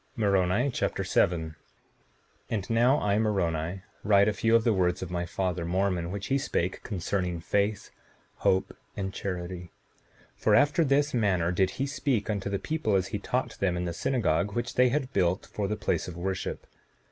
Moroni 0.15 0.71
Chapter 0.71 1.03
7 1.03 1.51
7:1 1.51 1.53
And 2.49 2.69
now 2.71 2.97
I, 2.99 3.19
Moroni, 3.19 3.83
write 4.03 4.27
a 4.27 4.33
few 4.33 4.55
of 4.55 4.63
the 4.63 4.73
words 4.73 5.03
of 5.03 5.11
my 5.11 5.27
father 5.27 5.63
Mormon, 5.63 6.09
which 6.09 6.25
he 6.25 6.39
spake 6.39 6.81
concerning 6.81 7.39
faith, 7.39 7.91
hope, 8.37 8.75
and 8.97 9.13
charity; 9.13 9.69
for 10.35 10.55
after 10.55 10.83
this 10.83 11.13
manner 11.13 11.51
did 11.51 11.69
he 11.77 11.85
speak 11.85 12.31
unto 12.31 12.49
the 12.49 12.57
people, 12.57 12.95
as 12.95 13.09
he 13.09 13.19
taught 13.19 13.59
them 13.59 13.77
in 13.77 13.85
the 13.85 13.93
synagogue 13.93 14.53
which 14.53 14.73
they 14.73 14.89
had 14.89 15.13
built 15.13 15.45
for 15.45 15.67
the 15.67 15.75
place 15.75 16.07
of 16.07 16.17
worship. 16.17 16.65